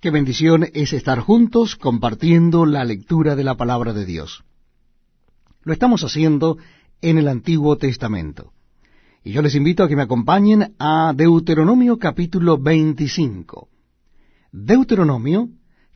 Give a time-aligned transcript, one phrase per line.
[0.00, 4.44] Qué bendición es estar juntos compartiendo la lectura de la palabra de Dios.
[5.62, 6.56] Lo estamos haciendo
[7.00, 8.52] en el Antiguo Testamento.
[9.24, 13.68] Y yo les invito a que me acompañen a Deuteronomio capítulo 25.
[14.52, 15.48] Deuteronomio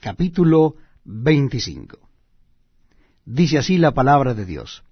[0.00, 0.74] capítulo
[1.04, 1.96] 25.
[3.24, 4.82] Dice así la palabra de Dios.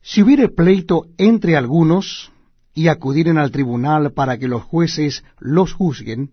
[0.00, 2.32] Si hubiere pleito entre algunos
[2.72, 6.30] y acudieren al tribunal para que los jueces los juzguen,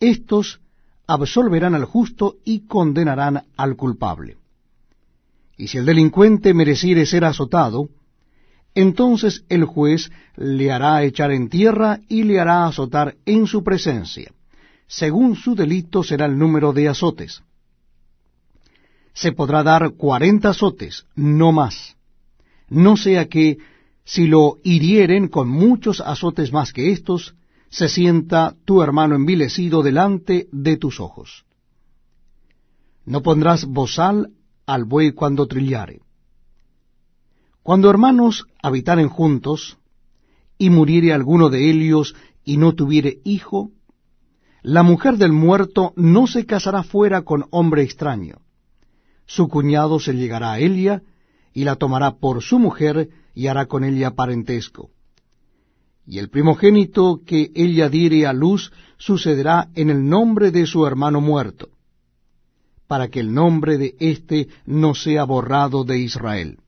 [0.00, 0.60] estos
[1.06, 4.36] absolverán al justo y condenarán al culpable.
[5.56, 7.88] Y si el delincuente mereciere ser azotado,
[8.74, 14.30] entonces el juez le hará echar en tierra y le hará azotar en su presencia.
[14.86, 17.42] Según su delito será el número de azotes.
[19.14, 21.96] Se podrá dar cuarenta azotes, no más.
[22.68, 23.56] No sea que,
[24.04, 27.34] si lo hirieren con muchos azotes más que estos,
[27.76, 31.44] se sienta tu hermano envilecido delante de tus ojos.
[33.04, 34.30] No pondrás bozal
[34.64, 36.00] al buey cuando trillare.
[37.62, 39.76] Cuando hermanos habitaren juntos,
[40.56, 43.72] y muriere alguno de ellos y no tuviere hijo,
[44.62, 48.38] la mujer del muerto no se casará fuera con hombre extraño.
[49.26, 51.02] Su cuñado se llegará a ella,
[51.52, 54.95] y la tomará por su mujer, y hará con ella parentesco
[56.06, 61.20] y el primogénito que ella diere a luz sucederá en el nombre de su hermano
[61.20, 61.68] muerto,
[62.86, 66.58] para que el nombre de éste no sea borrado de Israel.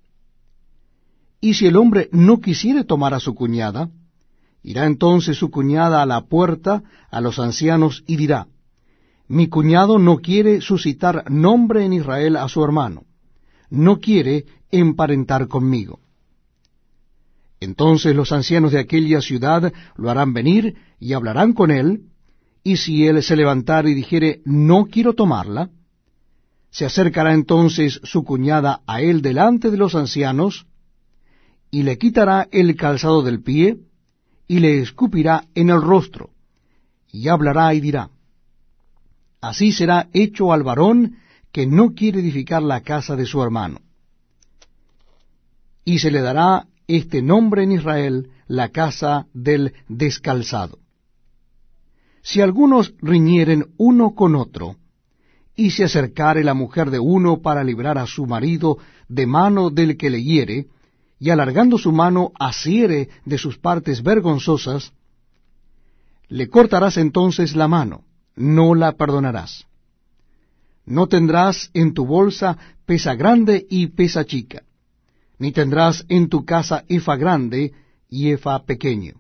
[1.41, 3.91] Y si el hombre no quisiere tomar a su cuñada,
[4.65, 8.49] irá entonces su cuñada a la puerta a los ancianos y dirá,
[9.29, 13.05] Mi cuñado no quiere suscitar nombre en Israel a su hermano,
[13.71, 16.01] no quiere emparentar conmigo.
[17.61, 22.03] Entonces los ancianos de aquella ciudad lo harán venir y hablarán con él,
[22.63, 25.71] y si él se levantare y dijere, no quiero tomarla,
[26.71, 30.67] se acercará entonces su cuñada a él delante de los ancianos,
[31.71, 33.79] y le quitará el calzado del pie,
[34.47, 36.31] y le escupirá en el rostro,
[37.11, 38.11] y hablará y dirá,
[39.41, 41.17] Así será hecho al varón
[41.53, 43.81] que no quiere edificar la casa de su hermano.
[45.85, 50.79] Y se le dará este nombre en Israel la casa del descalzado.
[52.23, 54.77] Si algunos riñieren uno con otro,
[55.55, 58.79] y se acercare la mujer de uno para librar a su marido
[59.09, 60.67] de mano del que le hiere,
[61.21, 64.93] y alargando su mano asiere de sus partes vergonzosas,
[66.29, 69.67] le cortarás entonces la mano, no la perdonarás.
[70.87, 72.57] No tendrás en tu bolsa
[72.87, 74.63] pesa grande y pesa chica
[75.39, 77.73] ni tendrás en tu casa efa grande
[78.09, 79.15] y efa pequeño.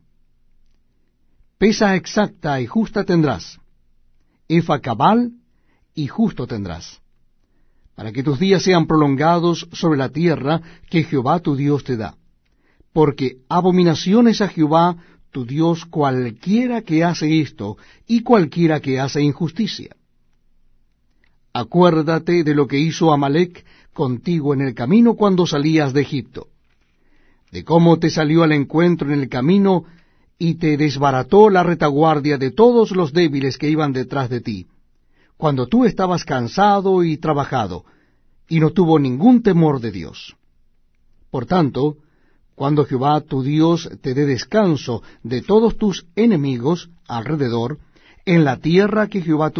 [1.58, 3.58] Pesa exacta y justa tendrás,
[4.48, 5.32] efa cabal
[5.94, 7.00] y justo tendrás,
[7.94, 12.16] para que tus días sean prolongados sobre la tierra que Jehová tu Dios te da.
[12.92, 14.96] Porque abominación es a Jehová
[15.30, 19.97] tu Dios cualquiera que hace esto y cualquiera que hace injusticia.
[21.58, 26.46] Acuérdate de lo que hizo Amalek contigo en el camino cuando salías de Egipto,
[27.50, 29.82] de cómo te salió al encuentro en el camino
[30.38, 34.68] y te desbarató la retaguardia de todos los débiles que iban detrás de ti,
[35.36, 37.84] cuando tú estabas cansado y trabajado,
[38.48, 40.36] y no tuvo ningún temor de Dios.
[41.28, 41.96] Por tanto,
[42.54, 47.80] cuando Jehová tu Dios te dé descanso de todos tus enemigos alrededor,
[48.28, 49.56] en la tierra que Jehová tu